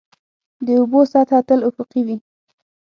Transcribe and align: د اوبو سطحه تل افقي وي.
د 0.65 0.67
اوبو 0.79 1.01
سطحه 1.11 1.39
تل 1.47 1.59
افقي 1.69 2.01
وي. 2.07 2.17